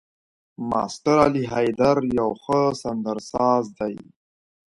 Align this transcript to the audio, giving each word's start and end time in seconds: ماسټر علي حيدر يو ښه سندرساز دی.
ماسټر 0.69 1.17
علي 1.25 1.43
حيدر 1.53 1.97
يو 2.17 2.29
ښه 2.43 2.59
سندرساز 2.81 3.65
دی. 3.79 3.95